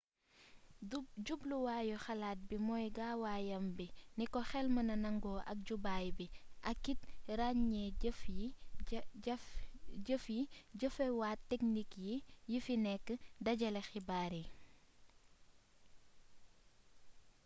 [1.25, 3.85] jubluwaayu xalaat bii mooy gaawaayam bi
[4.17, 6.25] niko xel mënee nangu ak jubaay bi
[6.71, 7.01] akit
[7.39, 7.89] raññee
[10.07, 10.41] jëf yi
[10.79, 11.89] jëfewaat teknik
[12.51, 13.07] yi fi nekk
[13.45, 14.45] dajale xibaar yi